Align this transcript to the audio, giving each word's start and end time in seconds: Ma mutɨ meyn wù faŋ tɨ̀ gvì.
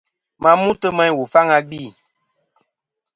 Ma 0.41 0.51
mutɨ 0.63 0.87
meyn 0.97 1.15
wù 1.17 1.23
faŋ 1.33 1.45
tɨ̀ 1.51 1.59
gvì. 1.67 1.83